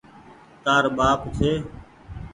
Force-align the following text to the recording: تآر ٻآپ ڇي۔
تآر 0.63 0.83
ٻآپ 0.97 1.21
ڇي۔ 1.37 1.51